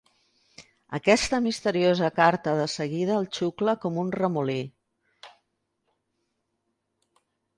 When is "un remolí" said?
4.03-4.57